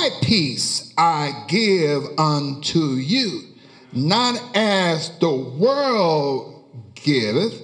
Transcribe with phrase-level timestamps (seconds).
[0.00, 3.42] My peace I give unto you.
[3.92, 6.64] Not as the world
[6.94, 7.60] giveth,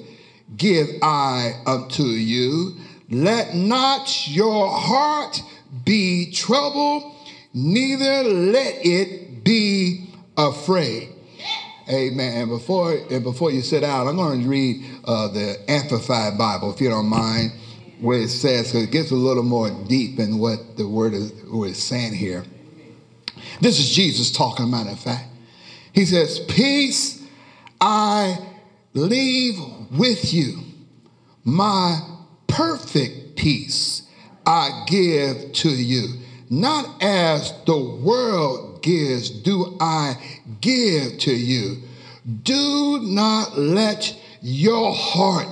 [0.54, 2.76] give I unto you.
[3.08, 5.40] Let not your heart
[5.86, 7.14] be troubled,
[7.54, 11.08] neither let it be afraid.
[11.88, 12.42] Amen.
[12.42, 16.70] And before and before you sit down, I'm going to read uh, the Amplified Bible,
[16.74, 17.52] if you don't mind,
[18.00, 21.32] where it says because it gets a little more deep in what the word is,
[21.82, 22.44] saying here.
[23.60, 24.70] This is Jesus talking.
[24.70, 25.28] Matter of fact,
[25.92, 27.22] he says, "Peace
[27.80, 28.38] I
[28.94, 29.58] leave
[29.90, 30.58] with you,
[31.44, 32.00] my
[32.46, 34.02] perfect peace
[34.46, 40.16] I give to you, not as the world gives, do I
[40.60, 41.82] give to you.
[42.42, 45.48] Do not let your heart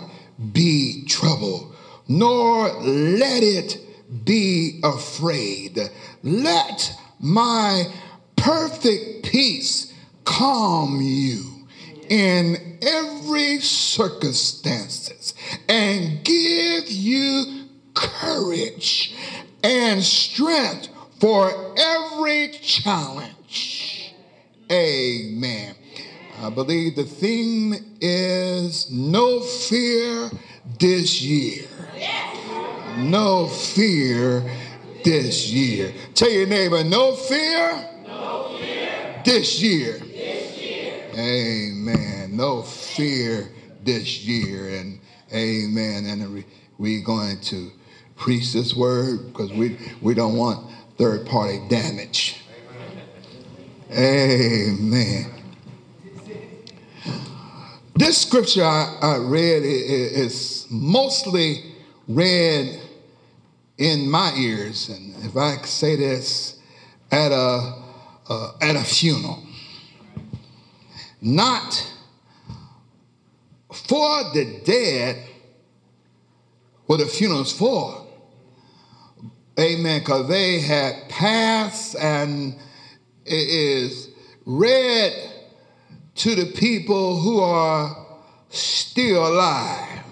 [0.53, 1.74] be troubled,
[2.09, 3.79] nor let it
[4.25, 5.79] be afraid.
[6.23, 7.85] Let my
[8.37, 9.93] perfect peace
[10.25, 11.67] calm you
[12.09, 15.35] in every circumstances
[15.69, 19.15] and give you courage
[19.63, 20.89] and strength
[21.21, 24.15] for every challenge.
[24.71, 25.75] Amen.
[26.43, 30.31] I believe the theme is no fear
[30.79, 31.67] this year.
[32.99, 34.43] No fear
[35.05, 35.93] this year.
[36.15, 37.91] Tell your neighbor, no fear.
[39.25, 39.99] This, year.
[39.99, 41.11] this year.
[41.15, 42.37] Amen.
[42.37, 43.51] No fear
[43.83, 44.81] this year.
[44.81, 45.01] And
[45.33, 46.05] amen.
[46.07, 46.45] And
[46.77, 47.71] we're going to
[48.17, 52.37] preach this word because we, we don't want third party damage.
[53.91, 55.34] Amen.
[57.97, 61.63] This scripture I, I read is mostly
[62.09, 62.81] read
[63.79, 66.59] in my ears, and if I say this,
[67.13, 67.83] at a
[68.29, 69.41] uh, at a funeral,
[71.21, 71.89] not
[73.73, 75.25] for the dead,
[76.87, 78.09] what a funeral is for.
[79.59, 80.01] Amen.
[80.01, 82.57] Because they had passed and
[83.25, 84.11] it is
[84.47, 85.34] read
[86.17, 88.07] to the people who are
[88.49, 90.03] still alive.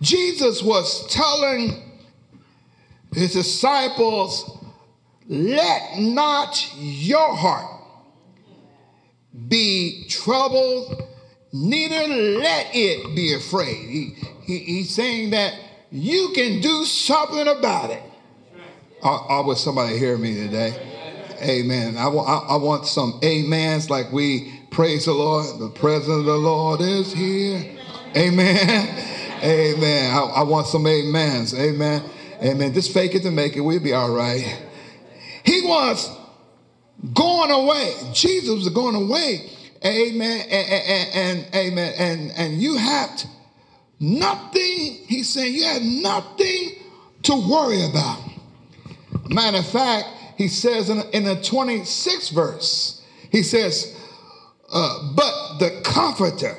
[0.00, 1.82] Jesus was telling
[3.12, 4.58] his disciples,
[5.26, 7.80] let not your heart
[9.48, 11.02] be troubled,
[11.52, 13.88] neither let it be afraid.
[13.88, 15.54] He, he, he's saying that
[15.90, 18.02] you can do something about it.
[19.02, 20.93] Or, or will somebody hear me today?
[21.44, 21.98] Amen.
[21.98, 25.58] I, want, I, want some amens like we praise the Lord.
[25.58, 27.76] The presence of the Lord is here.
[28.16, 29.04] Amen.
[29.42, 30.14] Amen.
[30.14, 31.54] I, I want some amens.
[31.54, 32.02] Amen.
[32.42, 32.72] Amen.
[32.72, 33.60] Just fake it to make it.
[33.60, 34.62] We'll be all right.
[35.44, 36.10] He was
[37.12, 37.92] going away.
[38.14, 39.50] Jesus was going away.
[39.84, 40.46] Amen.
[40.50, 41.94] And, and, and amen.
[41.98, 43.22] And, and you had
[44.00, 46.70] nothing, he's saying, you had nothing
[47.24, 48.18] to worry about.
[49.28, 53.96] Matter of fact, he says in, in the 26th verse, he says,
[54.72, 56.56] uh, but the comforter,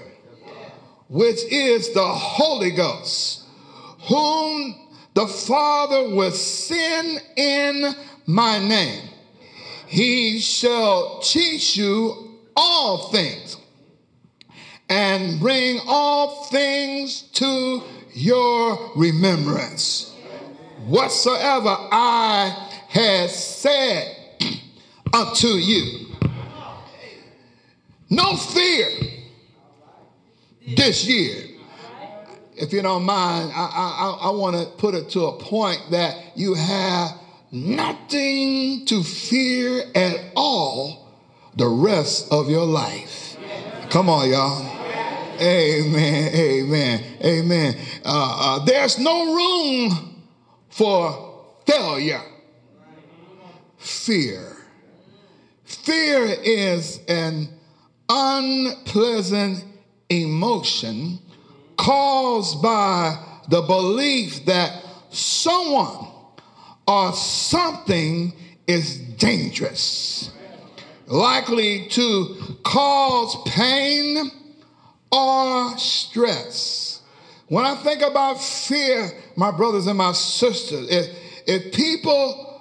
[1.09, 3.43] which is the Holy Ghost,
[4.07, 4.75] whom
[5.13, 7.93] the Father will send in
[8.25, 9.09] my name.
[9.87, 13.57] He shall teach you all things
[14.89, 17.83] and bring all things to
[18.13, 20.13] your remembrance.
[20.85, 24.15] Whatsoever I have said
[25.13, 26.07] unto you.
[28.09, 28.87] No fear
[30.77, 31.43] this year.
[32.55, 36.37] If you don't mind, I, I, I want to put it to a point that
[36.37, 37.19] you have
[37.51, 41.11] nothing to fear at all
[41.57, 43.35] the rest of your life.
[43.89, 44.65] Come on, y'all.
[45.41, 47.77] Amen, amen, amen.
[48.05, 50.23] Uh, uh, there's no room
[50.69, 52.21] for failure
[53.85, 54.57] fear.
[55.63, 57.49] Fear is an
[58.09, 59.63] unpleasant
[60.09, 61.19] emotion
[61.77, 63.17] caused by
[63.49, 66.07] the belief that someone
[66.87, 68.33] or something
[68.67, 70.31] is dangerous,
[71.07, 74.31] likely to cause pain
[75.11, 77.01] or stress.
[77.47, 81.15] When I think about fear, my brothers and my sisters, if,
[81.47, 82.54] if people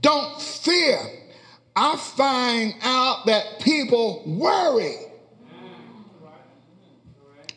[0.00, 0.98] don't fear,
[1.76, 4.96] I find out that people worry.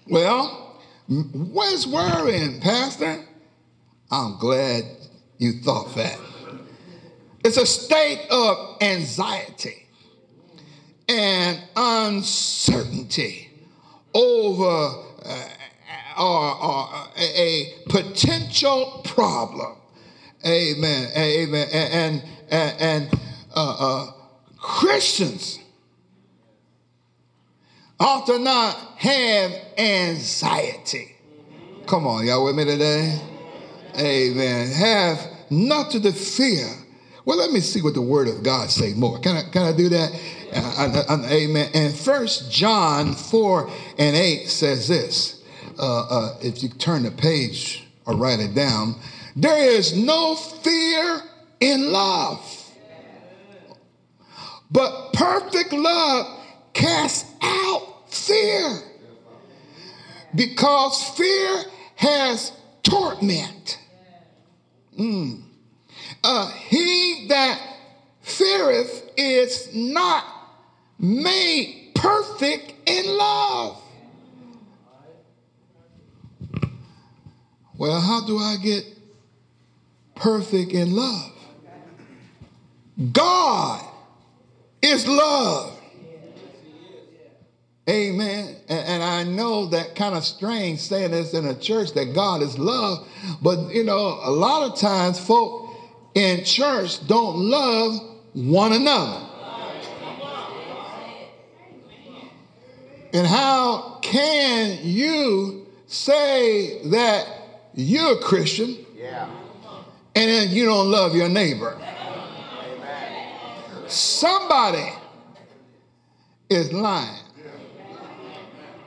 [0.08, 3.24] Well, what's worrying, Pastor?
[4.10, 4.84] I'm glad
[5.38, 6.20] you thought that.
[7.44, 9.88] It's a state of anxiety
[11.08, 13.50] and uncertainty
[14.14, 15.50] over uh,
[16.20, 19.76] or, or a, a, potential problem.
[20.46, 21.10] Amen.
[21.16, 21.68] Amen.
[21.72, 23.20] And and, and
[23.56, 24.12] uh, uh,
[24.58, 25.60] Christians
[28.00, 31.16] ought to not have anxiety.
[31.88, 33.20] Come on, y'all with me today?
[33.98, 34.72] Amen.
[34.72, 35.20] Have
[35.50, 36.68] nothing to fear.
[37.26, 39.20] Well, let me see what the Word of God say more.
[39.20, 40.12] Can I, can I do that?
[40.54, 41.72] Uh, uh, uh amen.
[41.74, 45.44] And First John 4 and 8 says this.
[45.80, 48.96] Uh, uh, if you turn the page or write it down,
[49.40, 51.22] there is no fear
[51.60, 52.42] in love.
[54.72, 56.42] But perfect love
[56.74, 58.80] casts out fear.
[60.34, 61.64] Because fear
[61.98, 63.78] has torment.
[64.98, 65.44] Mm.
[66.24, 67.62] Uh, he that
[68.22, 70.26] feareth is not
[70.98, 73.84] made perfect in love.
[77.78, 78.97] Well, how do I get
[80.20, 81.32] perfect in love?
[83.12, 83.84] God
[84.82, 85.74] is love.
[87.90, 88.56] Amen.
[88.68, 92.42] And, and, I know that kind of strange saying this in a church that God
[92.42, 93.08] is love,
[93.42, 95.74] but you know, a lot of times folk
[96.14, 98.02] in church don't love
[98.34, 99.26] one another.
[103.14, 107.26] And how can you say that
[107.74, 109.30] you're a Christian yeah.
[110.18, 111.80] And then you don't love your neighbor?
[113.86, 114.92] Somebody
[116.50, 117.24] is lying.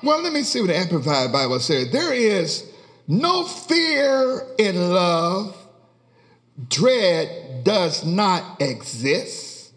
[0.02, 1.92] Well, let me see what the Amplified Bible says.
[1.92, 2.68] There is
[3.06, 5.56] no fear in love,
[6.68, 9.72] dread does not exist,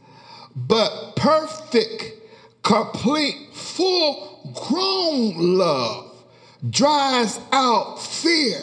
[0.55, 2.13] but perfect,
[2.63, 6.25] complete, full grown love
[6.67, 8.59] drives out fear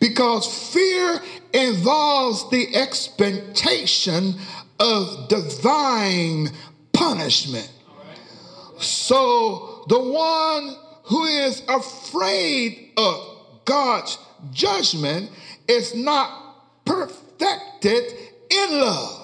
[0.00, 1.20] because fear
[1.52, 4.34] involves the expectation
[4.78, 6.48] of divine
[6.92, 7.70] punishment.
[8.78, 14.18] So the one who is afraid of God's
[14.52, 15.30] judgment
[15.68, 18.12] is not perfected
[18.50, 19.18] in love.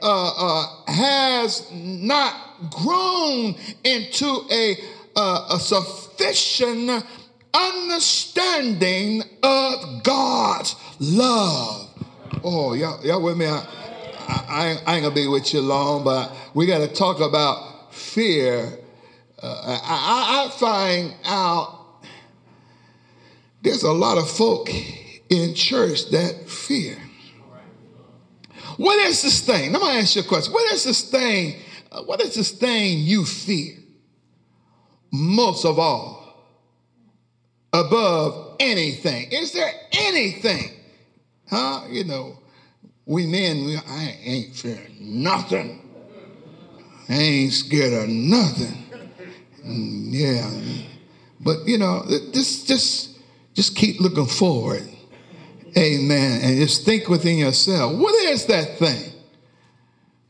[0.00, 2.32] Uh, uh, has not
[2.70, 4.76] grown into a,
[5.16, 7.04] uh, a sufficient
[7.52, 11.88] understanding of God's love.
[12.44, 13.46] Oh, y'all, y'all with me?
[13.46, 13.66] I,
[14.28, 18.78] I, I ain't gonna be with you long, but we got to talk about fear.
[19.42, 22.04] Uh, I, I find out
[23.62, 24.70] there's a lot of folk
[25.30, 26.96] in church that fear.
[28.76, 29.72] What is this thing?
[29.72, 30.52] Let me ask you a question.
[30.52, 31.56] What is this thing?
[31.90, 33.74] Uh, what is this thing you fear
[35.10, 36.46] most of all
[37.72, 39.32] above anything?
[39.32, 40.77] Is there anything?
[41.50, 41.82] Huh?
[41.90, 42.38] You know,
[43.06, 45.80] we men, we, I ain't fearing nothing.
[47.08, 48.84] I ain't scared of nothing.
[49.64, 50.50] Mm, yeah.
[51.40, 53.18] But you know, just just
[53.54, 54.86] just keep looking forward.
[55.76, 56.40] Amen.
[56.42, 59.12] And just think within yourself, what is that thing?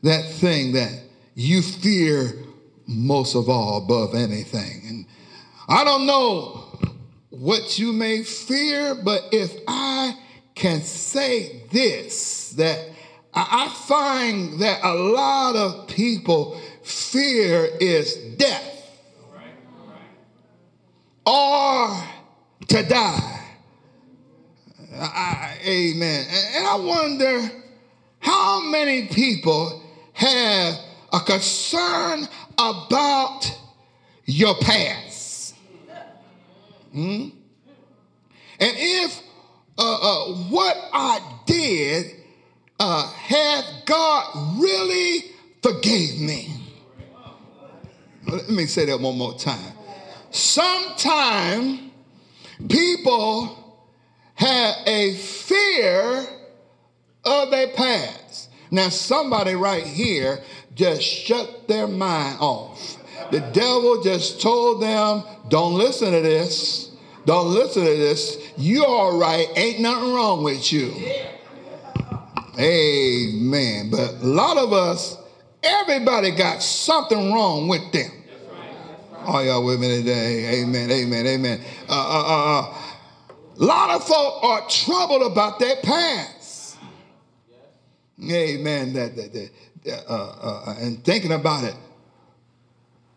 [0.03, 0.91] That thing that
[1.35, 2.33] you fear
[2.87, 4.81] most of all above anything.
[4.87, 5.05] And
[5.67, 6.77] I don't know
[7.29, 10.17] what you may fear, but if I
[10.59, 12.89] can say this that
[13.33, 18.99] I find that a lot of people fear is death
[21.25, 22.03] or
[22.67, 23.35] to die.
[24.99, 26.25] I, amen.
[26.55, 27.51] And I wonder
[28.19, 29.81] how many people
[30.13, 30.75] have
[31.13, 33.57] a concern about
[34.25, 35.55] your past.
[36.91, 37.29] Hmm?
[38.59, 39.21] And if
[39.79, 42.15] uh, uh, what I did,
[42.79, 45.23] uh, had God really
[45.63, 46.53] forgave me?
[48.27, 49.73] Let me say that one more time.
[50.31, 51.79] Sometimes
[52.67, 53.79] people
[54.35, 56.27] have a fear
[57.23, 58.49] of their past.
[58.71, 60.43] Now, somebody right here
[60.75, 62.97] just shut their mind off.
[63.31, 66.88] The devil just told them, don't listen to this.
[67.29, 68.41] Don't listen to this.
[68.57, 69.47] You all right.
[69.55, 70.91] Ain't nothing wrong with you.
[72.57, 73.91] Amen.
[73.91, 75.15] But a lot of us,
[75.61, 78.09] everybody got something wrong with them.
[79.27, 80.63] All y'all with me today?
[80.63, 81.61] Amen, amen, amen.
[81.87, 82.75] A uh, uh, uh, uh,
[83.57, 86.77] lot of folk are troubled about their past.
[88.23, 88.93] Amen.
[88.93, 89.51] That, that,
[89.83, 91.75] that uh, uh, and thinking about it.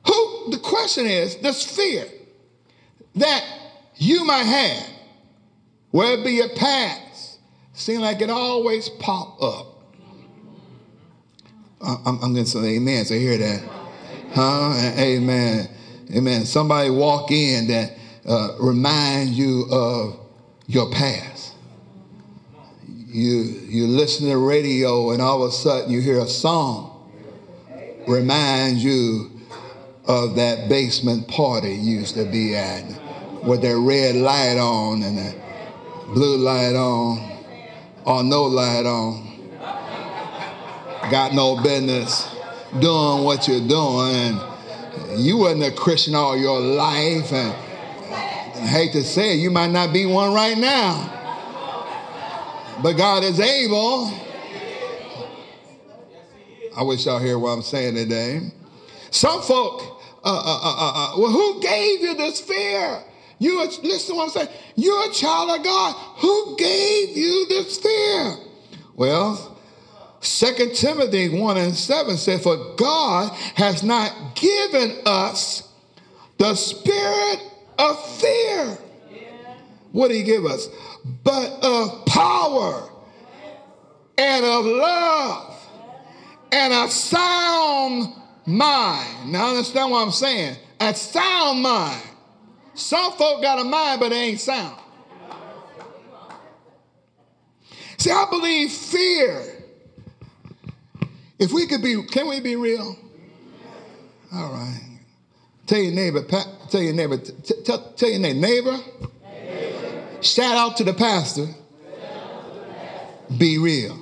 [0.06, 0.50] Who?
[0.50, 2.04] The question is this fear
[3.14, 3.61] that
[3.96, 4.88] you might have,
[5.90, 7.38] whether it be your past,
[7.72, 9.66] seem like it always pop up.
[11.80, 13.62] I'm, I'm going to say amen, so hear that.
[14.32, 14.72] Huh?
[14.96, 15.68] Amen.
[16.14, 16.44] Amen.
[16.44, 17.92] Somebody walk in that
[18.26, 20.20] uh, reminds you of
[20.66, 21.54] your past.
[22.86, 26.88] You, you listen to radio and all of a sudden you hear a song
[28.06, 29.30] reminds you
[30.06, 33.01] of that basement party you used to be at
[33.44, 35.34] with that red light on and that
[36.14, 37.32] blue light on
[38.04, 39.28] or no light on.
[41.10, 42.34] Got no business
[42.78, 44.38] doing what you're doing.
[45.10, 47.32] And you wasn't a Christian all your life.
[47.32, 47.52] And
[48.12, 51.08] I hate to say it, you might not be one right now.
[52.82, 54.12] But God is able.
[56.76, 58.40] I wish y'all hear what I'm saying today.
[59.10, 63.02] Some folk, uh, uh, uh, well, who gave you this fear?
[63.42, 64.48] You are, listen to what I'm saying.
[64.76, 65.94] You're a child of God.
[66.18, 68.36] Who gave you this fear?
[68.94, 69.58] Well,
[70.20, 75.68] 2 Timothy 1 and 7 said, For God has not given us
[76.38, 77.40] the spirit
[77.80, 78.78] of fear.
[79.90, 80.68] What did he give us?
[81.24, 82.90] But of power
[84.18, 85.56] and of love
[86.52, 88.14] and a sound
[88.46, 89.32] mind.
[89.32, 90.58] Now understand what I'm saying.
[90.78, 92.10] A sound mind.
[92.74, 94.78] Some folk got a mind, but they ain't sound.
[97.98, 99.44] See, I believe fear.
[101.38, 102.96] If we could be, can we be real?
[104.34, 104.98] All right.
[105.66, 108.78] Tell your neighbor, tell your neighbor, tell, tell your neighbor, neighbor.
[110.20, 111.46] Shout out to the pastor.
[113.38, 113.98] Be real.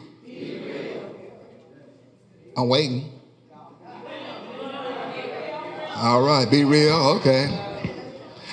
[2.56, 3.10] I'm waiting.
[5.96, 6.96] All right, be real.
[7.18, 7.69] Okay.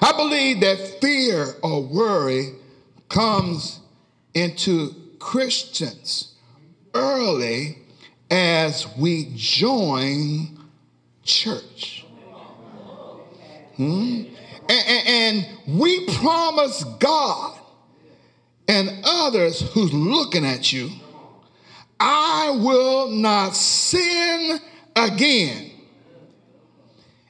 [0.01, 2.53] I believe that fear or worry
[3.09, 3.79] comes
[4.33, 6.35] into Christians
[6.93, 7.79] early
[8.29, 10.59] as we join
[11.23, 12.05] church.
[13.75, 14.23] Hmm?
[14.69, 17.57] And, and, and we promise God
[18.67, 20.89] and others who's looking at you,
[21.99, 24.59] I will not sin
[24.95, 25.71] again.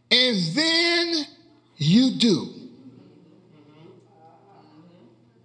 [0.09, 1.25] And then
[1.77, 2.56] you do.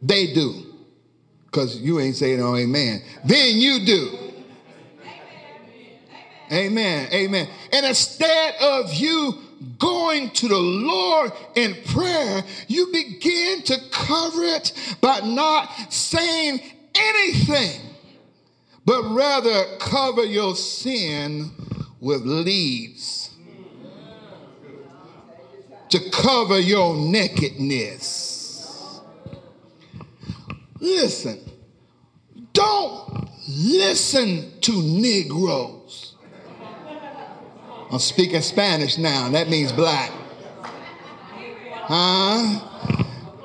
[0.02, 0.66] They do.
[1.46, 3.02] Because you ain't saying no amen.
[3.24, 4.18] Then you do.
[6.50, 7.08] Amen.
[7.12, 7.48] Amen.
[7.72, 9.38] And instead of you
[9.78, 16.60] going to the Lord in prayer, you begin to cover it by not saying
[16.94, 17.80] anything,
[18.84, 21.50] but rather cover your sin
[22.00, 23.30] with leaves
[25.92, 28.21] to cover your nakedness.
[30.82, 31.38] Listen,
[32.52, 36.16] don't listen to Negroes.
[37.88, 40.10] I'm speaking Spanish now, that means black.
[41.84, 42.96] Huh?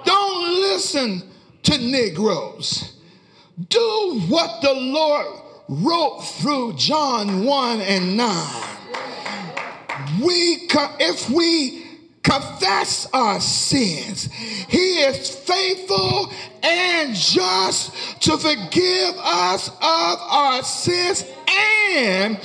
[0.04, 1.21] Don't listen
[1.62, 2.93] to Negroes.
[3.69, 5.28] Do what the Lord
[5.69, 8.63] wrote through John 1 and 9.
[10.23, 10.67] We,
[11.00, 11.87] if we
[12.29, 14.29] confess our sins.
[14.67, 21.25] He is faithful and just to forgive us of our sins
[21.95, 22.37] and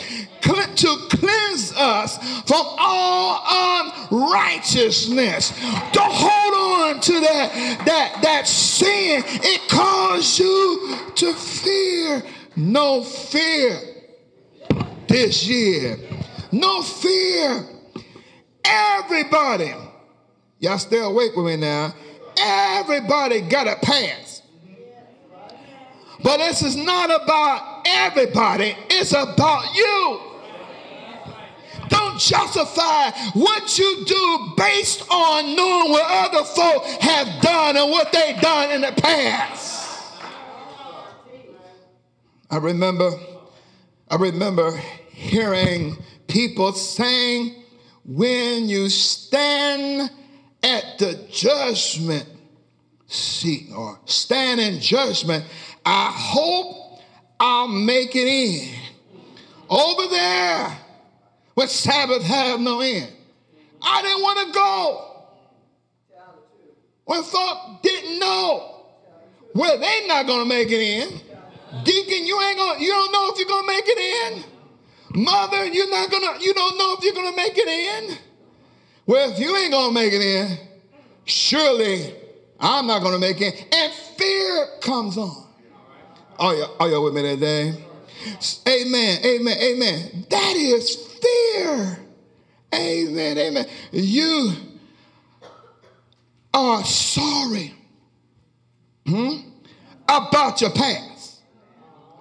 [0.77, 5.51] to cleanse us from all unrighteousness.
[5.93, 9.23] Don't hold on to that, that, that sin.
[9.27, 12.23] It causes you to fear.
[12.57, 13.79] No fear
[15.09, 15.99] this year.
[16.51, 17.67] No fear
[18.65, 19.73] Everybody,
[20.59, 21.95] y'all stay awake with me now.
[22.37, 24.43] Everybody got a past.
[26.23, 30.21] But this is not about everybody, it's about you.
[31.89, 38.13] Don't justify what you do based on knowing what other folk have done and what
[38.13, 40.13] they've done in the past.
[42.51, 43.11] I remember,
[44.11, 44.77] I remember
[45.11, 45.97] hearing
[46.29, 47.62] people saying
[48.05, 50.11] when you stand
[50.63, 52.27] at the judgment
[53.07, 55.45] seat or stand in judgment,
[55.85, 57.01] I hope
[57.39, 58.75] I'll make it in.
[59.69, 60.79] Over there,
[61.55, 63.11] where Sabbath have no end.
[63.83, 65.09] I didn't want to go.
[67.05, 68.87] When folk didn't know,
[69.55, 71.09] well, they not gonna make it in.
[71.85, 74.52] Deacon, you ain't gonna, you don't know if you're gonna make it in.
[75.15, 78.19] Mother, you're not gonna, you don't know if you're gonna make it in.
[79.07, 80.59] Well, if you ain't gonna make it in,
[81.25, 82.15] surely
[82.59, 83.75] I'm not gonna make it.
[83.75, 85.49] And fear comes on.
[86.39, 87.75] Are you, are you with me today?
[88.67, 90.27] Amen, amen, amen.
[90.31, 91.99] That is fear.
[92.75, 93.67] Amen, amen.
[93.91, 94.53] You
[96.55, 97.75] are sorry
[99.07, 99.37] hmm,
[100.09, 101.41] about your past.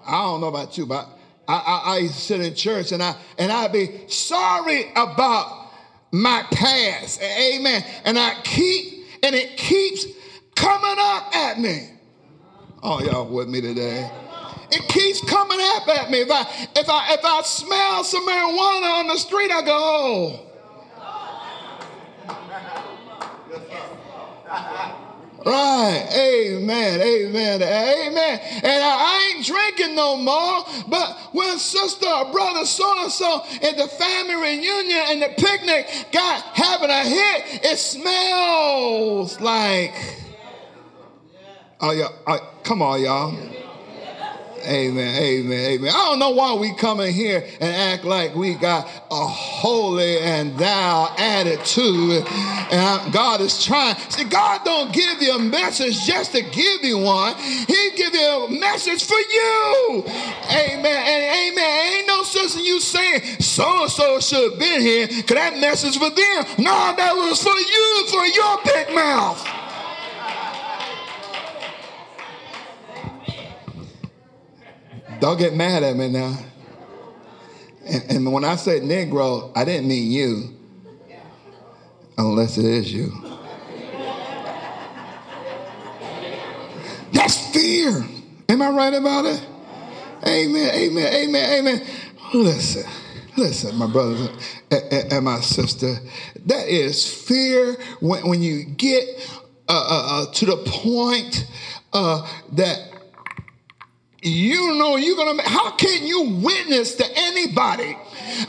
[0.06, 1.08] I don't know about you, but
[1.48, 5.72] I, I, I sit in church and I and I be sorry about
[6.12, 7.22] my past.
[7.22, 7.84] Amen.
[8.06, 10.06] And I keep and it keeps
[10.56, 11.90] coming up at me.
[12.84, 14.10] Oh, y'all with me today?
[14.72, 16.20] It keeps coming up at me.
[16.22, 16.42] If I
[16.76, 20.51] if I if I smell some marijuana on the street, I go, oh.
[25.46, 26.08] Right.
[26.14, 27.02] Amen.
[27.02, 27.64] Amen.
[27.64, 28.40] Amen.
[28.64, 30.64] And I ain't drinking no more.
[30.88, 36.08] But when sister or brother so and so at the family reunion and the picnic
[36.12, 39.94] got having a hit, it smells like.
[41.80, 43.61] Oh, y'all, oh, come on, y'all.
[44.66, 45.90] Amen, amen, amen.
[45.90, 50.20] I don't know why we come in here and act like we got a holy
[50.20, 52.26] and thou attitude.
[52.28, 53.96] And God is trying.
[54.10, 57.36] See, God don't give you a message just to give you one.
[57.36, 60.04] He give you a message for you.
[60.50, 61.94] Amen, and amen.
[61.94, 66.10] Ain't no sense in you saying so-and-so should have been here because that message for
[66.10, 66.46] them.
[66.58, 69.61] No, that was for you, for your big mouth.
[75.22, 76.36] Don't get mad at me now.
[77.86, 80.50] And, and, when I say Negro, I didn't mean you,
[82.18, 83.12] unless it is you.
[87.14, 88.04] That's fear.
[88.50, 89.48] Am I right about it?
[90.26, 91.88] Amen, amen, amen, amen.
[92.34, 92.92] Listen,
[93.38, 94.30] listen, my brothers
[94.72, 95.98] and my sister.
[96.48, 99.04] That is fear when, when you get
[99.70, 101.46] uh, uh, uh, to the point
[101.94, 102.91] uh, that
[104.22, 107.98] you know you're gonna how can you witness to anybody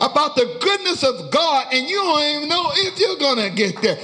[0.01, 3.99] about the goodness of god and you don't even know if you're gonna get there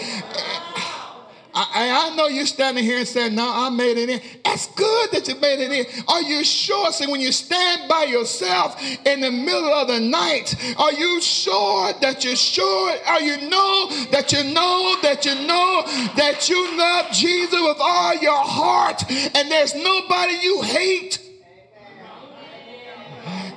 [1.61, 4.21] I, I, know you're standing here and saying, No, I made it in.
[4.45, 6.05] That's good that you made it in.
[6.07, 6.93] Are you sure?
[6.93, 11.93] See, when you stand by yourself in the middle of the night, are you sure
[12.01, 12.95] that you're sure?
[13.07, 15.83] Are you know that you know that you know
[16.17, 21.28] that you love Jesus with all your heart and there's nobody you hate?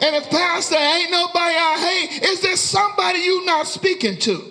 [0.02, 4.51] And if pastor ain't nobody I hate, is there somebody you not speaking to?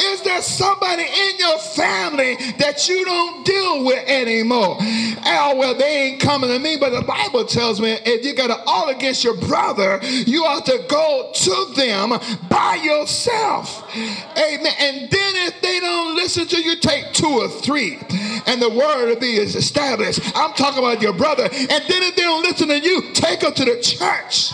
[0.00, 4.76] Is there somebody in your family that you don't deal with anymore?
[4.80, 8.50] Oh, well, they ain't coming to me, but the Bible tells me if you got
[8.50, 12.10] an all against your brother, you ought to go to them
[12.48, 13.84] by yourself.
[14.36, 14.72] Amen.
[14.78, 17.98] And then if they don't listen to you, take two or three,
[18.46, 20.20] and the word will be is established.
[20.34, 21.44] I'm talking about your brother.
[21.44, 24.52] And then if they don't listen to you, take them to the church.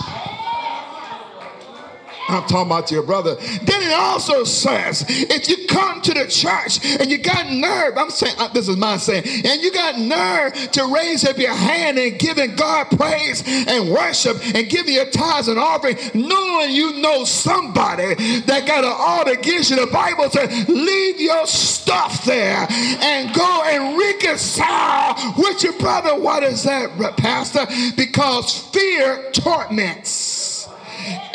[2.28, 3.34] I'm talking about your brother.
[3.34, 8.10] Then it also says, if you come to the church and you got nerve, I'm
[8.10, 11.98] saying, uh, this is my saying, and you got nerve to raise up your hand
[11.98, 17.24] and giving God praise and worship and giving your tithes and offering, knowing you know
[17.24, 19.76] somebody that got an order against you.
[19.76, 26.18] The Bible says, leave your stuff there and go and reconcile with your brother.
[26.18, 27.66] What is that, Pastor?
[27.96, 30.51] Because fear torments.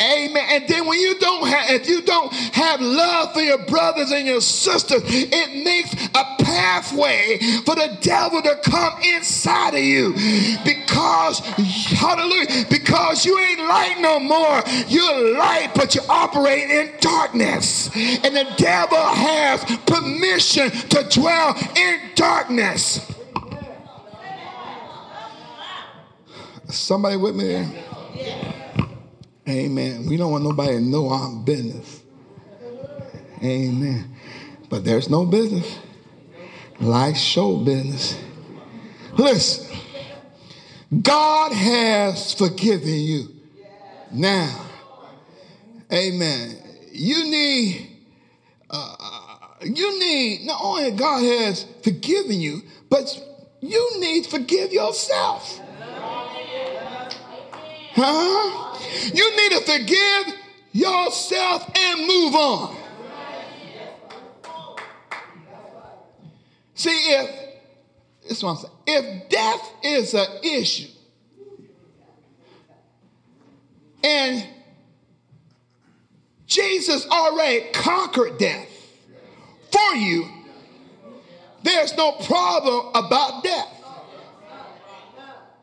[0.00, 0.44] Amen.
[0.50, 4.26] And then when you don't have, if you don't have love for your brothers and
[4.26, 10.12] your sisters, it makes a pathway for the devil to come inside of you.
[10.64, 14.62] Because, hallelujah, because you ain't light no more.
[14.88, 17.90] You're light, but you operate in darkness.
[17.94, 23.14] And the devil has permission to dwell in darkness.
[26.68, 27.66] Somebody with me?
[29.48, 30.06] Amen.
[30.06, 32.02] We don't want nobody to know our business.
[33.42, 34.14] Amen.
[34.68, 35.78] But there's no business
[36.80, 38.18] like show business.
[39.16, 39.76] Listen,
[41.02, 43.28] God has forgiven you.
[44.12, 44.66] Now,
[45.92, 46.56] amen.
[46.92, 47.90] You need,
[48.68, 48.96] uh,
[49.62, 53.18] you need, not only God has forgiven you, but
[53.60, 55.60] you need to forgive yourself.
[57.94, 58.67] Huh?
[59.14, 60.34] You need to forgive
[60.72, 62.76] yourself and move on.
[66.74, 67.30] See, if
[68.28, 70.88] this one, if death is an issue,
[74.04, 74.46] and
[76.46, 78.68] Jesus already conquered death
[79.72, 80.28] for you,
[81.62, 83.74] there's no problem about death.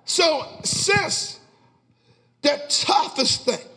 [0.04, 1.35] So, since
[2.46, 3.68] the toughest thing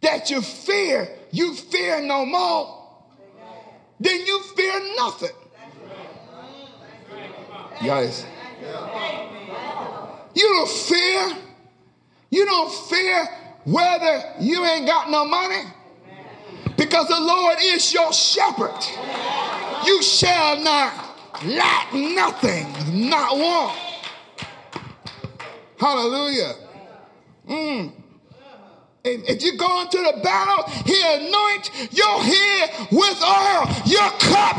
[0.00, 2.84] that you fear, you fear no more,
[4.00, 5.30] then you fear nothing.
[7.84, 8.26] Guys,
[10.34, 11.32] you don't fear.
[12.30, 13.24] You don't fear
[13.64, 15.62] whether you ain't got no money
[16.76, 18.84] because the Lord is your shepherd.
[19.86, 20.92] You shall not
[21.44, 23.76] lack nothing, not one.
[25.78, 26.67] Hallelujah.
[27.48, 27.92] Mm.
[29.04, 34.56] If you go into the battle, he anoint your head with oil, your cup.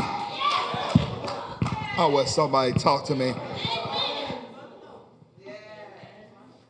[1.96, 3.34] Oh, well, somebody talk to me.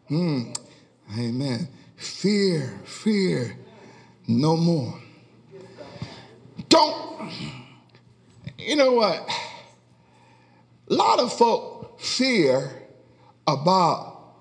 [0.08, 0.52] Hmm.
[1.18, 1.68] Amen.
[1.96, 3.56] Fear, fear
[4.26, 5.00] no more.
[6.68, 7.32] Don't,
[8.58, 9.28] you know what?
[10.88, 12.70] A lot of folk fear
[13.46, 14.34] about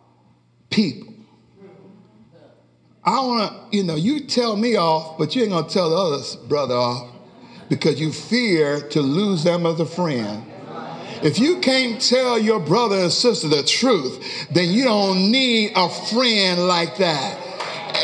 [0.70, 1.09] people.
[3.10, 5.90] I want to, you know, you tell me off, but you ain't going to tell
[5.90, 7.10] the other brother off
[7.68, 10.44] because you fear to lose them as a friend.
[11.24, 15.90] If you can't tell your brother and sister the truth, then you don't need a
[15.90, 17.36] friend like that.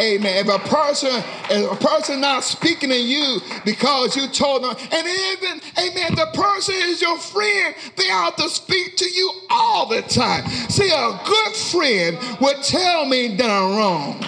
[0.02, 0.44] Amen.
[0.44, 5.08] If a person, if a person not speaking to you because you told them, and
[5.08, 10.02] even, amen, the person is your friend, they ought to speak to you all the
[10.02, 10.50] time.
[10.68, 14.26] See, a good friend would tell me that I'm wrong.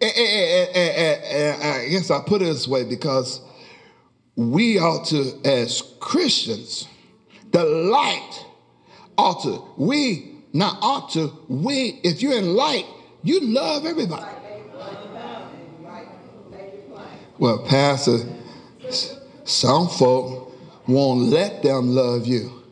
[0.00, 3.40] Eh, eh, eh, I guess I put it this way because
[4.36, 6.86] we ought to, as Christians,
[7.52, 8.44] the light
[9.16, 12.84] ought to, we not ought to, we, if you're in light,
[13.22, 14.26] you love everybody.
[17.38, 18.18] Well, Pastor,
[19.44, 20.54] some folk
[20.86, 22.62] won't let them love you.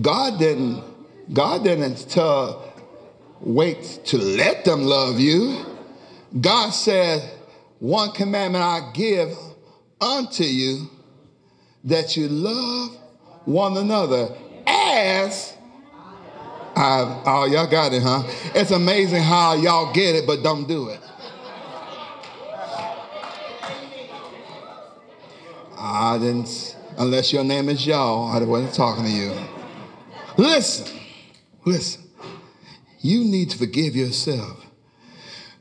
[0.00, 0.82] God didn't,
[1.32, 2.72] God didn't tell,
[3.40, 5.73] wait to let them love you.
[6.38, 7.22] God said,
[7.78, 9.36] one commandment I give
[10.00, 10.90] unto you
[11.84, 12.96] that you love
[13.44, 14.34] one another
[14.66, 15.54] as
[16.76, 18.24] I, oh, y'all got it, huh?
[18.54, 21.00] It's amazing how y'all get it, but don't do it.
[25.78, 29.36] I didn't, unless your name is y'all, I wasn't talking to you.
[30.36, 30.98] Listen,
[31.64, 32.02] listen.
[33.00, 34.64] You need to forgive yourself.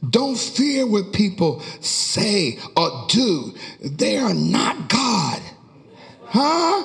[0.09, 3.53] Don't fear what people say or do.
[3.81, 5.41] They are not God.
[6.25, 6.83] Huh?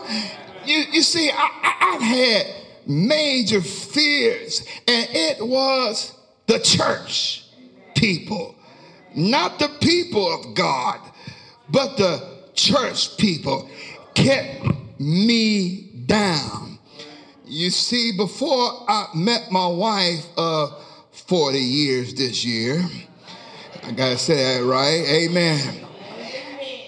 [0.65, 1.51] You, you see, I,
[1.81, 2.47] I've had
[2.87, 6.15] major fears, and it was
[6.47, 7.45] the church
[7.95, 8.55] people,
[9.15, 11.01] not the people of God,
[11.71, 12.23] but the
[12.55, 13.69] church people
[14.15, 14.67] kept
[14.99, 16.79] me down.
[17.47, 22.83] You see, before I met my wife of 40 years this year,
[23.89, 25.03] I gotta say that right.
[25.09, 25.81] Amen.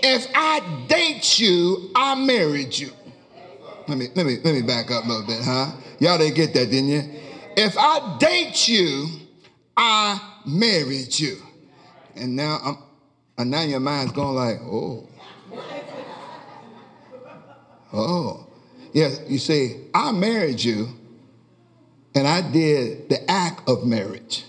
[0.02, 2.90] If I date you, I married you.
[3.88, 5.72] Let me let me let me back up a little bit, huh?
[5.98, 7.02] Y'all didn't get that, didn't you?
[7.56, 9.06] If I date you,
[9.78, 11.38] I married you.
[12.16, 12.76] And now I'm
[13.38, 15.08] and now your mind's going like, oh.
[17.94, 18.46] Oh.
[18.92, 20.88] Yes, you see, I married you
[22.14, 24.44] and I did the act of marriage.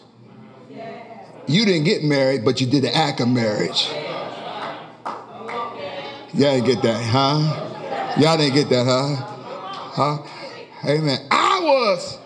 [1.47, 3.89] You didn't get married, but you did the act of marriage.
[6.33, 8.15] Y'all didn't get that, huh?
[8.19, 9.15] Y'all didn't get that, huh?
[9.93, 10.89] Huh?
[10.89, 11.27] Amen.
[11.29, 12.17] I was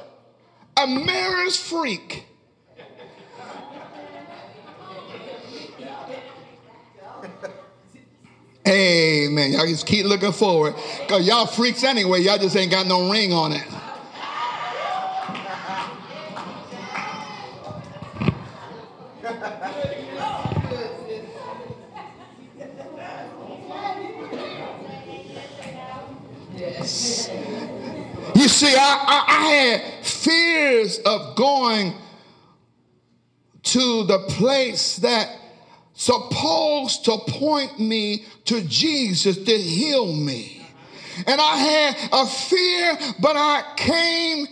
[0.77, 2.25] a marriage freak.
[8.67, 9.51] Amen.
[9.51, 10.75] Y'all just keep looking forward.
[11.01, 12.21] Because y'all freaks anyway.
[12.21, 13.63] Y'all just ain't got no ring on it.
[28.35, 31.95] You see, I, I, I, had fears of going
[33.63, 35.35] to the place that
[35.93, 40.67] supposed to point me to Jesus to heal me.
[41.25, 44.45] And I had a fear, but I came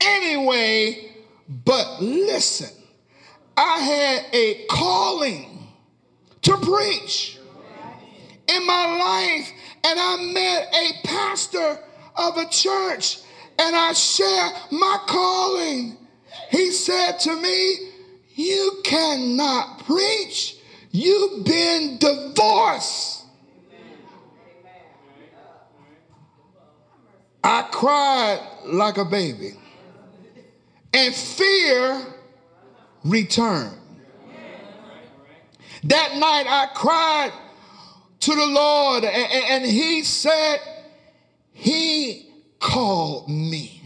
[0.00, 1.12] anyway.
[1.48, 2.68] But listen,
[3.56, 5.66] I had a calling
[6.42, 7.38] to preach.
[8.48, 9.52] in my life
[9.88, 11.78] and I met a pastor
[12.16, 13.20] of a church
[13.58, 15.96] and I shared my calling.
[16.50, 17.76] He said to me,
[18.34, 20.56] You cannot preach.
[20.90, 23.24] You've been divorced.
[27.42, 29.52] I cried like a baby,
[30.92, 32.06] and fear
[33.04, 33.78] returned.
[35.84, 37.32] That night I cried
[38.28, 40.58] to the Lord, and, He said,
[41.52, 43.80] He called me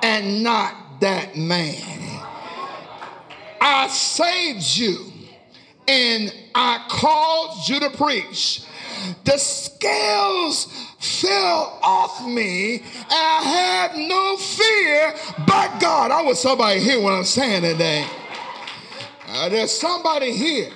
[0.00, 2.22] and not that man.
[3.60, 5.12] I saved you
[5.88, 8.62] and I called you to preach.
[9.24, 10.66] The scales
[11.00, 15.14] fell off me and I had no fear
[15.46, 16.12] but God.
[16.12, 18.06] I was somebody here what I'm saying today.
[19.28, 20.70] Uh, there's somebody here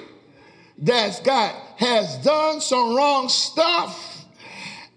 [0.79, 4.25] that's got has done some wrong stuff.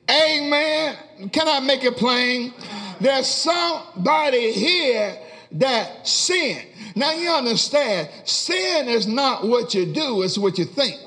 [0.09, 0.95] Amen.
[1.31, 2.53] Can I make it plain?
[3.01, 5.17] There's somebody here
[5.53, 6.61] that sin.
[6.95, 11.01] Now you understand, sin is not what you do, it's what you think.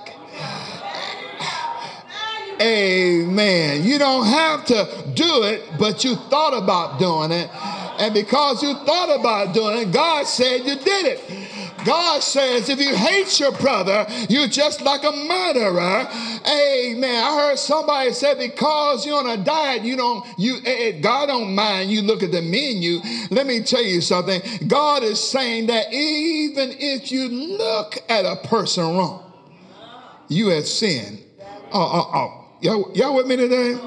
[2.60, 3.84] Amen.
[3.84, 7.48] You don't have to do it, but you thought about doing it.
[8.00, 11.20] And because you thought about doing it, God said you did it.
[11.84, 16.08] God says if you hate your brother, you're just like a murderer.
[16.46, 17.24] Amen.
[17.24, 21.26] I heard somebody say because you're on a diet, you don't, you, eh, eh, God
[21.26, 22.98] don't mind you look at the menu.
[23.30, 24.40] Let me tell you something.
[24.66, 29.24] God is saying that even if you look at a person wrong,
[30.28, 31.22] you have sinned.
[31.72, 32.44] Oh, oh, oh.
[32.60, 33.78] Y'all, y'all with me today?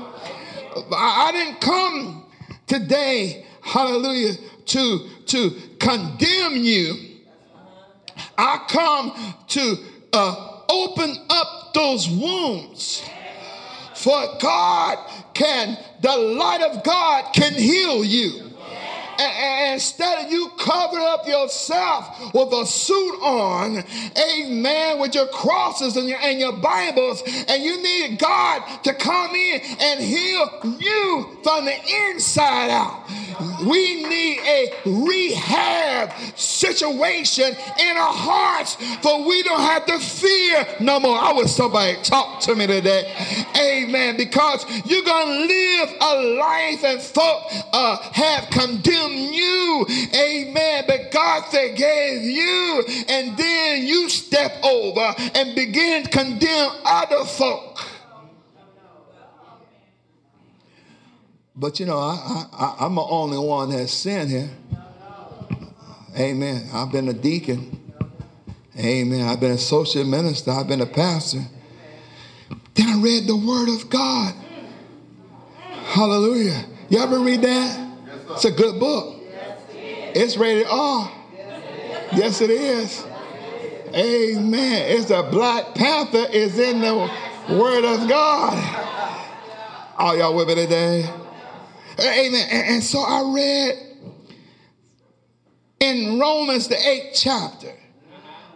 [0.92, 2.26] I, I didn't come
[2.68, 4.34] today, hallelujah,
[4.68, 7.11] to, to condemn you
[8.38, 9.78] I come to
[10.14, 13.04] uh, open up those wounds.
[13.96, 14.98] For God
[15.34, 18.51] can, the light of God can heal you.
[19.74, 23.84] Instead of you covering up yourself with a suit on,
[24.18, 29.34] amen, with your crosses and your, and your Bibles, and you need God to come
[29.36, 30.50] in and heal
[30.80, 31.76] you from the
[32.10, 33.04] inside out.
[33.66, 41.00] We need a rehab situation in our hearts, for we don't have to fear no
[41.00, 41.18] more.
[41.18, 43.14] I wish somebody talk to me today.
[43.56, 44.18] Amen.
[44.18, 47.44] Because you're going to live a life and folk
[47.74, 49.86] uh, have condemned you.
[50.14, 50.84] Amen.
[50.88, 57.80] But God forgave you, and then you step over and begin to condemn other folk.
[61.55, 64.49] But you know, I, I, I'm the only one that's sinned here.
[66.18, 66.70] Amen.
[66.74, 67.78] I've been a deacon.
[68.78, 69.28] Amen.
[69.28, 70.51] I've been a social minister.
[70.51, 71.41] I've been a pastor.
[72.74, 74.34] Then I read the Word of God.
[75.86, 76.66] Hallelujah.
[76.89, 77.91] You ever read that?
[78.34, 79.18] It's a good book.
[80.14, 81.12] It's rated R.
[82.14, 83.06] Yes, it is.
[83.94, 84.86] Amen.
[84.88, 86.96] It's a Black Panther is in the
[87.50, 88.78] Word of God.
[89.98, 91.10] All y'all with me today?
[92.00, 92.48] Amen.
[92.52, 93.92] And, and so I read
[95.80, 97.74] in Romans, the eighth chapter,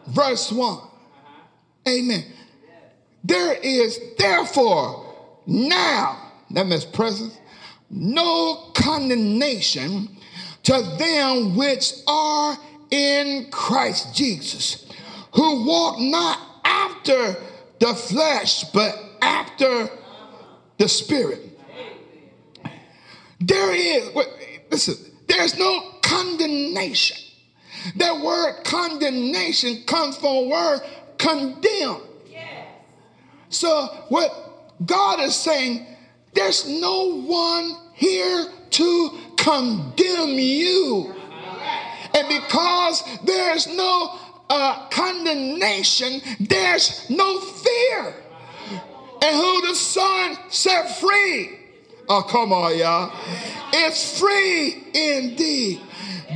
[0.08, 0.80] verse 1.
[1.88, 2.24] Amen.
[3.24, 5.14] There is therefore
[5.46, 7.40] now, that means present,
[7.96, 10.10] no condemnation
[10.64, 12.58] to them which are
[12.92, 14.86] in Christ Jesus,
[15.34, 17.36] who walk not after
[17.80, 19.90] the flesh, but after
[20.78, 21.42] the spirit.
[23.40, 24.10] There is,
[24.70, 24.96] listen,
[25.28, 27.18] there's no condemnation.
[27.98, 30.82] That word condemnation comes from a word
[31.18, 32.02] condemn.
[32.28, 32.68] Yes.
[33.50, 34.32] So, what
[34.86, 35.86] God is saying,
[36.34, 41.14] there's no one here to condemn you.
[42.14, 44.18] And because there's no
[44.50, 48.16] uh, condemnation, there's no fear.
[49.22, 51.66] And who the Son set free
[52.08, 53.12] Oh, come on, y'all.
[53.74, 55.82] It's free indeed.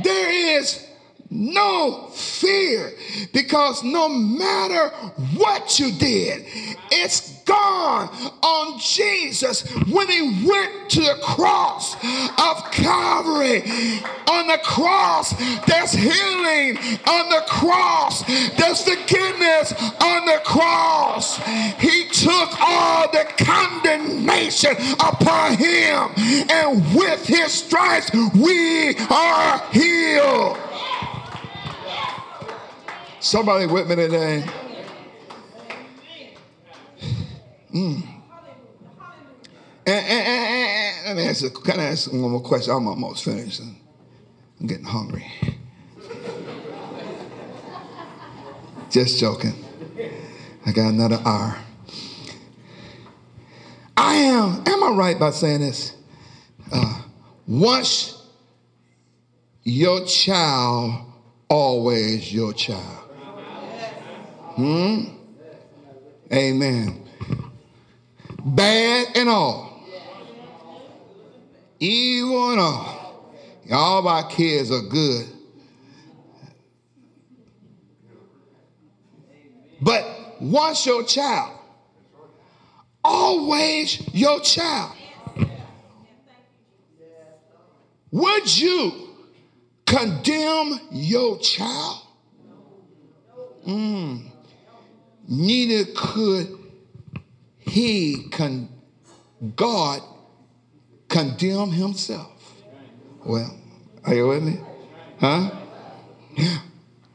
[0.02, 0.86] There is
[1.30, 2.92] no fear
[3.32, 4.88] because no matter
[5.36, 6.44] what you did,
[6.90, 8.08] it's gone
[8.42, 13.62] on Jesus when he went to the cross of Calvary.
[14.28, 15.34] On the cross,
[15.66, 16.78] there's healing.
[17.06, 18.22] On the cross,
[18.56, 19.72] there's forgiveness.
[20.00, 21.38] On the cross,
[21.78, 26.10] he took all the condemnation upon him,
[26.50, 30.58] and with his stripes, we are healed.
[33.18, 34.69] Somebody with me today.
[37.74, 38.02] Mm.
[39.86, 42.74] And, and, and, and, let me ask kind of ask one more question?
[42.74, 43.60] I'm almost finished.
[43.60, 45.26] I'm getting hungry.
[48.90, 49.54] Just joking.
[50.66, 51.56] I got another hour.
[53.96, 55.96] I am, am I right by saying this?
[56.72, 57.02] Uh,
[57.46, 58.20] once
[59.62, 61.04] your child,
[61.48, 63.04] always your child.
[64.56, 65.04] Hmm?
[66.32, 67.09] Amen.
[68.44, 69.82] Bad and all.
[71.78, 73.32] Evil and all.
[73.70, 75.26] All our kids are good.
[79.80, 81.58] But once your child,
[83.02, 84.96] always your child.
[88.10, 88.92] Would you
[89.86, 92.02] condemn your child?
[93.66, 94.26] Mm.
[95.28, 96.59] Neither could
[97.70, 98.68] he, con-
[99.54, 100.02] God,
[101.08, 102.32] condemn himself.
[103.24, 103.56] Well,
[104.04, 104.58] are you with me?
[105.20, 105.50] Huh?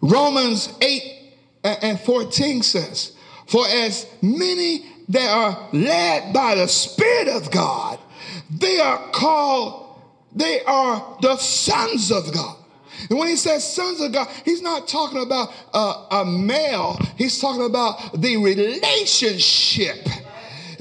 [0.01, 1.01] Romans 8
[1.63, 7.99] uh, and 14 says, For as many that are led by the Spirit of God,
[8.49, 9.99] they are called,
[10.33, 12.55] they are the sons of God.
[13.09, 17.39] And when he says sons of God, he's not talking about a, a male, he's
[17.39, 20.07] talking about the relationship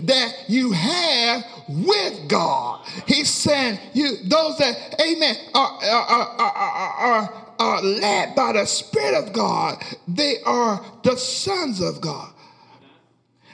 [0.07, 2.87] that you have with God.
[3.07, 9.33] He's saying you those that, amen, are, are, are, are, led by the Spirit of
[9.33, 12.33] God, they are the sons of God.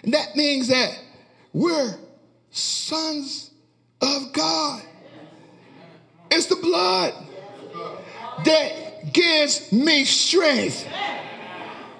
[0.03, 0.98] And that means that
[1.53, 1.94] we're
[2.51, 3.51] sons
[4.01, 4.82] of God.
[6.30, 7.14] It's the blood
[8.44, 10.86] that gives me strength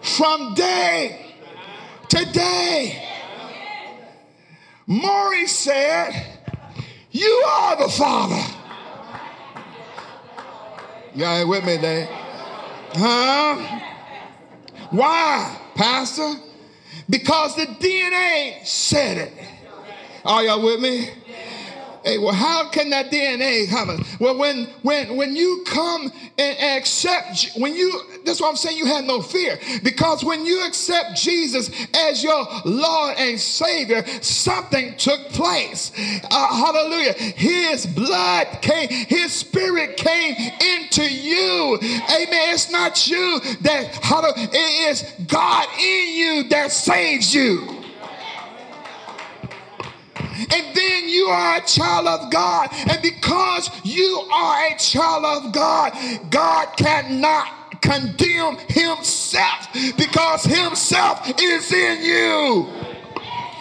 [0.03, 1.35] from day
[2.09, 3.20] to day.
[4.91, 6.11] Maury said,
[7.13, 8.43] You are the Father.
[11.15, 12.09] Y'all ain't with me there?
[12.95, 13.81] Huh?
[14.91, 16.35] Why, Pastor?
[17.09, 19.33] Because the DNA said it.
[20.25, 21.09] Are y'all with me?
[22.03, 24.03] Hey, well, how can that DNA happen?
[24.19, 28.87] Well, when when when you come and accept, when you that's why I'm saying you
[28.87, 29.59] have no fear.
[29.83, 35.93] Because when you accept Jesus as your Lord and Savior, something took place.
[36.31, 37.13] Uh, hallelujah.
[37.13, 41.79] His blood came, his spirit came into you.
[41.83, 42.55] Amen.
[42.55, 47.80] It's not you that hallelujah, it is God in you that saves you
[50.41, 52.69] and then you are a child of God.
[52.89, 55.93] And because you are a child of God,
[56.31, 62.69] God cannot condemn himself because himself is in you.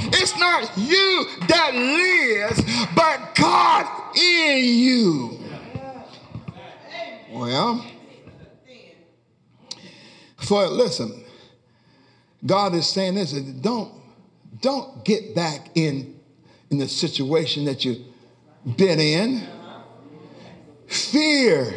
[0.01, 2.61] It's not you that lives,
[2.95, 5.39] but God in you.
[7.31, 7.85] Well,
[10.37, 11.23] for listen,
[12.45, 13.93] God is saying this: don't
[14.61, 16.18] don't get back in
[16.69, 18.01] in the situation that you've
[18.77, 19.47] been in.
[20.87, 21.73] Fear,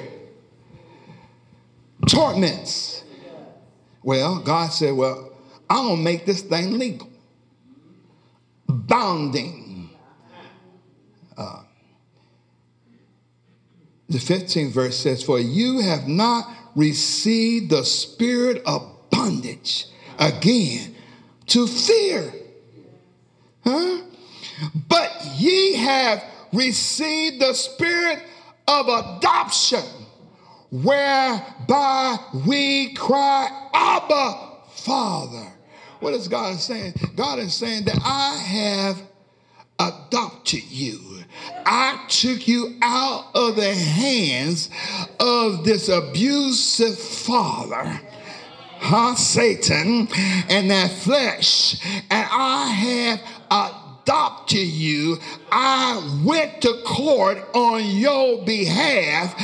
[2.08, 3.04] torments.
[4.02, 5.32] Well, God said, Well,
[5.68, 7.08] I'm going to make this thing legal.
[8.66, 9.90] Bounding.
[11.36, 11.62] Uh,
[14.08, 19.86] the 15th verse says, For you have not received the spirit of bondage
[20.18, 20.94] again
[21.46, 22.32] to fear.
[23.64, 24.02] Huh?
[24.88, 28.22] But ye have received the spirit
[28.68, 29.84] of adoption,
[30.70, 35.52] whereby we cry, Abba, Father.
[36.00, 36.94] What is God saying?
[37.14, 39.02] God is saying that I have
[39.78, 40.98] adopted you.
[41.64, 44.68] I took you out of the hands
[45.20, 48.00] of this abusive father
[48.82, 50.08] huh, Satan
[50.48, 53.20] and that flesh, and I have
[54.02, 55.18] adopted you.
[55.50, 59.34] I went to court on your behalf,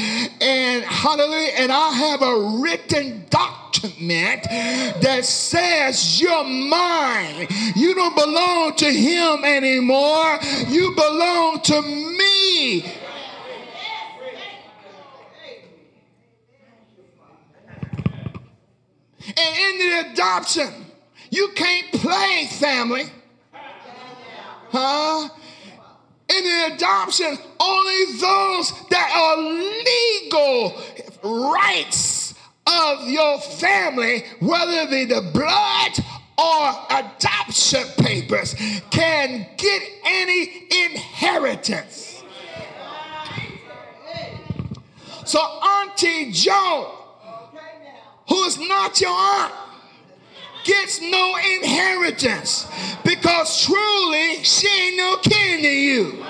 [0.41, 7.47] and hallelujah, and I have a written document that says you're mine.
[7.77, 10.39] You don't belong to him anymore,
[10.69, 12.85] you belong to me.
[19.37, 20.87] And in the adoption,
[21.31, 23.05] you can't play family.
[24.71, 25.29] Huh?
[26.29, 30.77] In the adoption, only those that are legal
[31.53, 32.35] rights
[32.67, 35.99] of your family, whether be the blood
[36.39, 38.55] or adoption papers
[38.91, 42.23] can get any inheritance.
[45.25, 46.93] So, Auntie Joe,
[48.29, 49.55] who is not your aunt,
[50.69, 52.67] gets no inheritance
[53.03, 56.25] because truly she ain't no kin to you.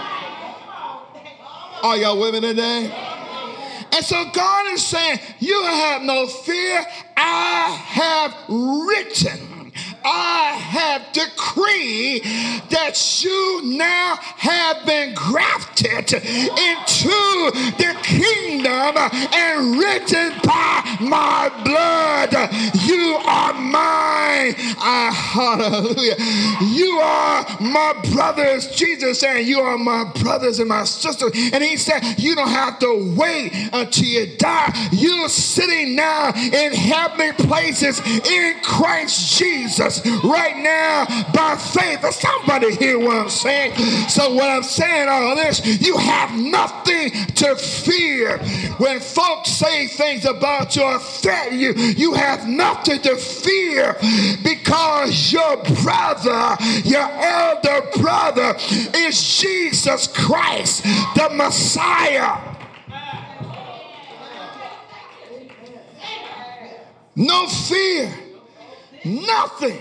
[1.83, 2.91] Are y'all women today?
[3.93, 6.85] And so God is saying, You have no fear.
[7.17, 9.58] I have written
[10.05, 12.23] I have decreed
[12.71, 18.97] that you now have been grafted into the kingdom
[19.33, 22.33] and written by my blood.
[22.87, 24.55] You are mine.
[24.81, 26.17] I, hallelujah.
[26.75, 28.69] You are my brothers.
[28.69, 31.33] Jesus saying, You are my brothers and my sisters.
[31.53, 34.89] And he said, You don't have to wait until you die.
[34.93, 39.88] You're sitting now in heavenly places in Christ Jesus
[40.23, 42.03] right now by faith.
[42.03, 43.75] Does Somebody hear what I'm saying?
[44.09, 48.39] So, what I'm saying, all this, you have nothing to fear.
[48.79, 53.97] When folks say things about you or threaten you, you have nothing to fear
[54.43, 58.55] because your brother, your elder brother,
[58.95, 60.83] is Jesus Christ,
[61.15, 62.57] the Messiah.
[67.17, 68.28] No fear.
[69.05, 69.79] Nothing.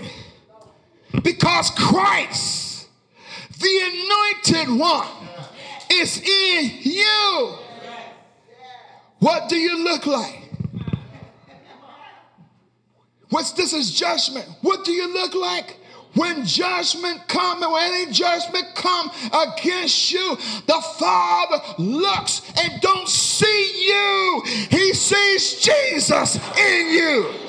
[1.22, 2.88] Because Christ,
[3.58, 3.80] the
[4.46, 5.08] anointed one,
[5.90, 7.54] is in you.
[9.18, 10.48] What do you look like?
[13.30, 14.46] What's this is judgment.
[14.62, 15.76] What do you look like?
[16.14, 23.86] When judgment come when any judgment come against you, the Father looks and don't see
[23.86, 24.42] you.
[24.70, 27.47] He sees Jesus in you.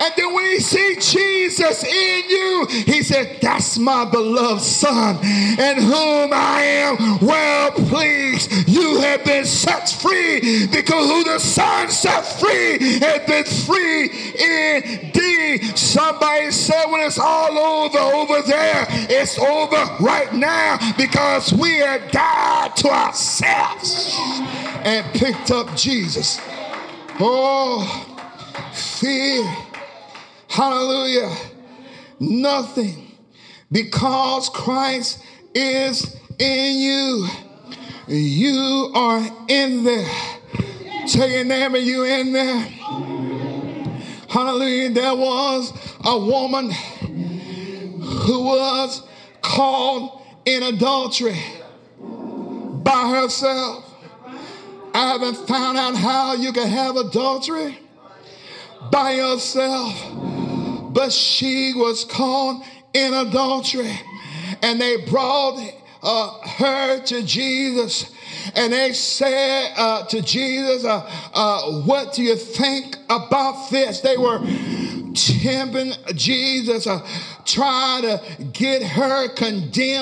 [0.00, 5.82] And then when he see Jesus in you, he said, That's my beloved son, in
[5.82, 8.68] whom I am well pleased.
[8.68, 15.76] You have been set free because who the son set free has been free indeed.
[15.76, 22.10] Somebody said when it's all over over there, it's over right now because we have
[22.10, 24.18] died to ourselves
[24.84, 26.40] and picked up Jesus.
[27.20, 28.06] Oh,
[28.72, 29.44] fear
[30.54, 31.36] Hallelujah.
[32.20, 33.10] Nothing.
[33.72, 35.20] Because Christ
[35.52, 37.26] is in you.
[38.06, 40.08] You are in there.
[41.08, 42.60] Tell your neighbor you in there.
[44.28, 44.90] Hallelujah.
[44.90, 45.72] There was
[46.04, 49.02] a woman who was
[49.42, 51.42] caught in adultery
[51.98, 53.92] by herself.
[54.94, 57.76] I haven't found out how you can have adultery
[58.92, 60.33] by yourself
[60.94, 62.64] but she was caught
[62.94, 64.00] in adultery.
[64.62, 65.60] And they brought
[66.02, 68.10] uh, her to Jesus.
[68.54, 74.00] And they said uh, to Jesus, uh, uh What do you think about this?
[74.00, 74.38] They were
[75.14, 76.86] tempting Jesus,
[77.44, 78.20] trying to
[78.52, 79.94] get her condemned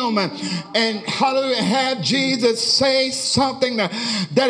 [0.75, 3.93] and, hallelujah, have Jesus say something that,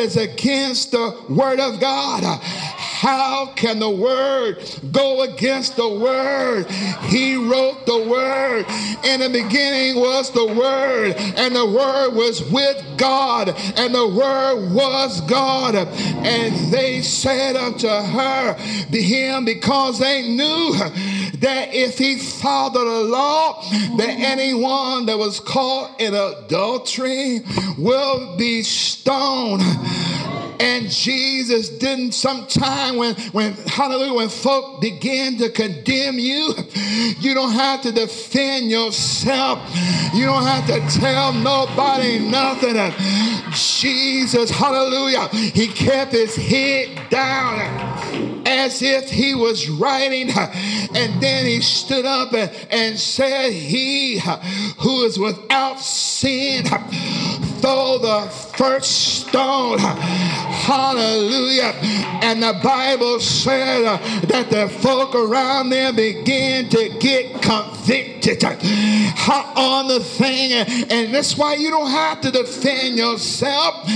[0.00, 2.22] is against the word of God.
[3.02, 6.70] How can the word go against the word?
[7.06, 8.64] He wrote the word.
[9.04, 14.72] In the beginning was the word, and the word was with God, and the word
[14.72, 15.74] was God.
[15.74, 20.74] And they said unto her, to him, because they knew
[21.42, 23.60] that if he followed the law,
[23.96, 27.40] that anyone that was caught in adultery
[27.76, 29.62] will be stoned.
[30.60, 36.54] And Jesus didn't sometime when, when, hallelujah, when folk begin to condemn you,
[37.18, 39.58] you don't have to defend yourself.
[40.14, 42.76] You don't have to tell nobody nothing.
[43.52, 50.30] Jesus, hallelujah, he kept his head down as if he was writing.
[50.30, 54.20] And then he stood up and, said, He
[54.78, 56.64] who is without sin,
[57.60, 59.78] throw the first stone.
[59.78, 61.72] Hallelujah.
[62.22, 63.82] And the Bible said
[64.28, 70.52] that the folk around there began to get convicted on the thing.
[70.52, 73.88] And that's why you don't have to defend yourself.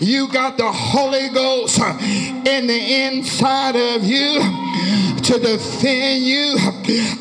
[0.00, 6.54] You got the Holy Ghost in the inside of you to defend you.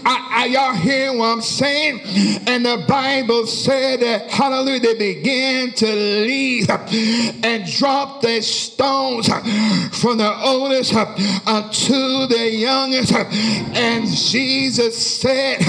[0.06, 2.02] I, I, y'all hear what I'm saying?
[2.48, 10.18] And the Bible said that, hallelujah, they began to leave and drop their stones from
[10.18, 13.14] the oldest unto the youngest.
[13.14, 15.62] And Jesus said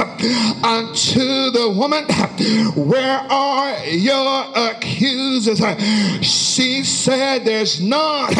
[0.64, 2.04] unto the woman,
[2.74, 5.60] Where are your accusers?
[6.26, 8.34] She said, There's none.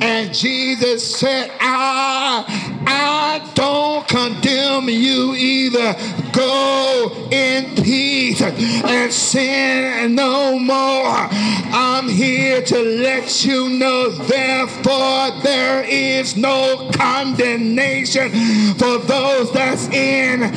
[0.00, 5.94] And Jesus said, I, I don't condemn you either.
[6.32, 11.28] Go in peace and sin no more.
[11.70, 18.30] I'm here to let you know, therefore, there is no condemnation
[18.74, 20.50] for those that's in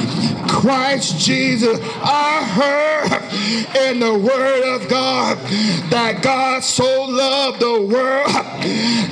[0.47, 1.79] Christ Jesus.
[2.01, 5.37] I heard in the Word of God
[5.89, 8.27] that God so loved the world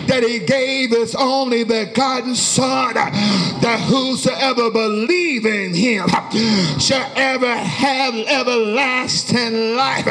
[0.07, 2.95] that He gave His only begotten Son,
[3.61, 6.07] that whosoever believe in Him
[6.79, 10.05] shall ever have everlasting life.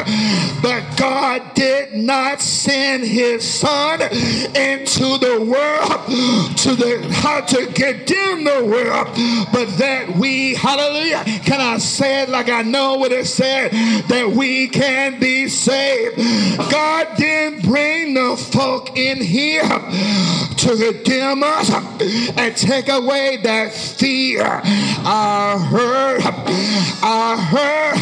[0.61, 8.43] But God did not send His Son into the world to the how to condemn
[8.43, 9.07] the world,
[9.51, 13.71] but that we, hallelujah, can I say it like I know what it said,
[14.07, 16.17] that we can be saved.
[16.71, 21.69] God didn't bring the folk in here to condemn us
[22.37, 24.61] and take away that fear.
[24.63, 26.21] I heard,
[27.03, 27.97] I heard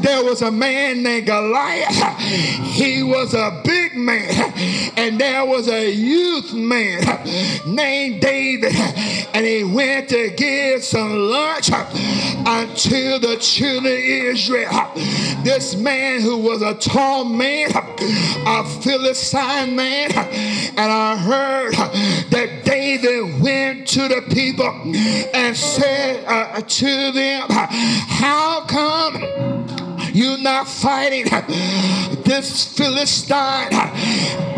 [0.00, 2.18] there was a man named Goliath.
[2.20, 4.52] He was a big man,
[4.96, 7.02] and there was a youth man
[7.66, 8.74] named David,
[9.34, 14.90] and he went to get some lunch until the children of Israel.
[15.44, 21.74] This man who was a tall man, a Philistine man, and I heard
[22.30, 24.70] that David went to the people
[25.34, 29.61] and said uh, to them, How come?
[30.12, 31.24] You're not fighting.
[32.24, 33.70] This Philistine,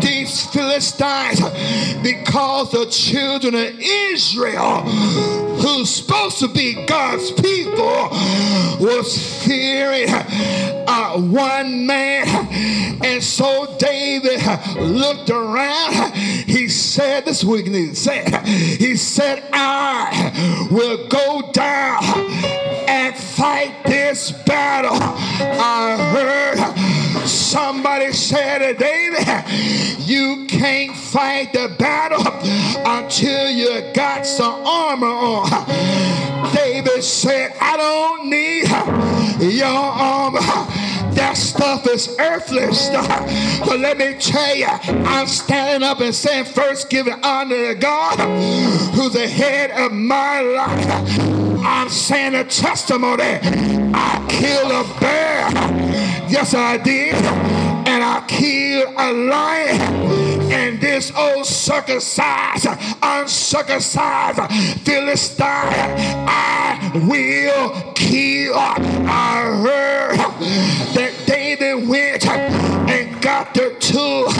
[0.01, 1.39] these Philistines,
[2.03, 4.83] because the children of Israel,
[5.65, 8.09] who's supposed to be God's people,
[8.79, 12.27] was fearing uh, one man.
[13.03, 14.41] And so David
[14.77, 16.13] looked around.
[16.13, 18.45] He said, This is what he said.
[18.45, 22.03] He said, I will go down
[22.87, 24.97] and fight this battle.
[25.01, 32.25] I heard somebody say to David, You can't fight the battle
[32.85, 35.49] until you got some armor on.
[36.53, 38.67] David said, I don't need
[39.53, 40.39] your armor.
[41.15, 43.07] That stuff is earthly stuff.
[43.65, 48.19] But let me tell you, I'm standing up and saying, first giving honor to God,
[48.93, 51.19] who's the head of my life.
[51.65, 53.39] I'm saying a testimony.
[53.93, 55.49] I killed a bear.
[56.29, 57.15] Yes, I did.
[57.15, 60.34] And I killed a lion.
[60.55, 62.65] And this old circumcised,
[63.03, 64.39] uncircumcised
[64.85, 68.55] Philistine, I will kill.
[68.55, 70.17] I heard
[70.95, 74.31] that David went and got the tool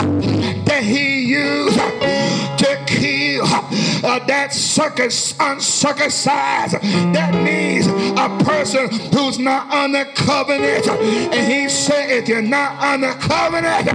[4.15, 6.73] uh, that circus uncircumcised.
[7.13, 10.87] That means a person who's not under covenant.
[10.87, 13.85] And he said, if you're not under covenant,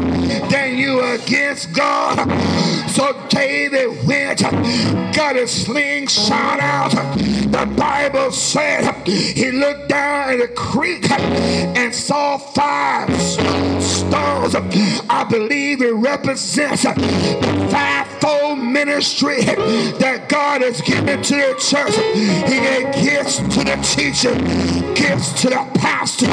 [0.51, 2.17] then you are against God.
[2.91, 4.41] So David went,
[5.15, 6.91] got a slingshot out.
[6.91, 14.55] The Bible said he looked down at the creek and saw five stones.
[15.09, 16.95] I believe it represents the
[17.71, 21.95] fivefold ministry that God has given to the church.
[22.51, 24.35] He gave gifts to the teacher,
[24.95, 26.27] gifts to the pastor,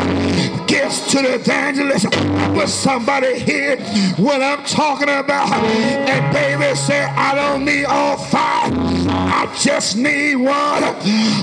[0.65, 2.09] gifts to the evangelist.
[2.55, 3.78] But somebody hear
[4.17, 5.51] what I'm talking about.
[5.53, 8.73] And David said, I don't need all five.
[9.07, 10.82] I just need one.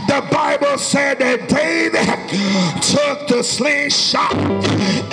[0.08, 2.06] The Bible said that David
[2.82, 4.34] took the slingshot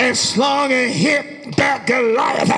[0.00, 2.48] and slung and hit that Goliath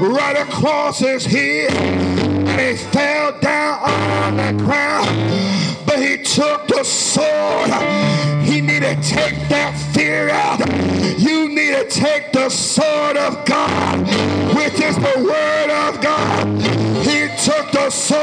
[0.00, 2.35] right across his head.
[2.58, 5.76] He fell down on the ground.
[5.86, 7.70] But he took the sword.
[8.42, 10.60] He needed to take that fear out.
[11.18, 14.00] You need to take the sword of God,
[14.56, 16.46] which is the word of God.
[17.04, 18.20] He took the sword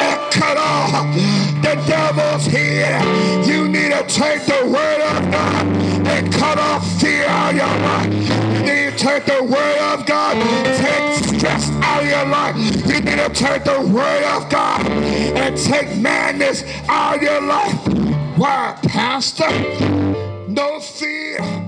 [0.00, 3.46] and cut off the devil's head.
[3.46, 5.66] You need to take the word of God
[6.06, 8.12] and cut off fear out of your mind.
[8.14, 10.34] You need to take the word of God,
[10.76, 12.56] take stress out of your life.
[12.86, 17.88] You need to take the word of God and take madness out of your life.
[18.36, 19.50] Why, Pastor?
[20.48, 21.63] No fear